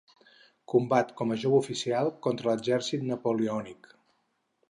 [0.71, 3.93] Combat com a jove oficial contra l'exèrcit napoleònic.